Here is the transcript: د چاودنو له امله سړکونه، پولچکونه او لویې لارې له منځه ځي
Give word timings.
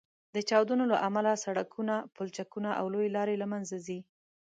د 0.35 0.37
چاودنو 0.49 0.85
له 0.91 0.97
امله 1.07 1.31
سړکونه، 1.45 1.95
پولچکونه 2.15 2.69
او 2.79 2.85
لویې 2.93 3.09
لارې 3.17 3.35
له 3.41 3.47
منځه 3.53 3.75
ځي 3.85 3.99